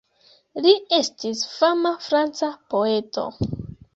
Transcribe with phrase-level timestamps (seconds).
[0.65, 3.29] Li estis fama franca poeto.